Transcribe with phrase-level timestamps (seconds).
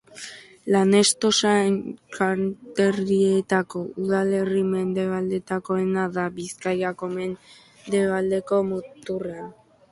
[0.75, 9.57] Lanestosa Enkarterrietako udalerri mendebaldekoena da, Bizkaiko mendebaldeko muturrean.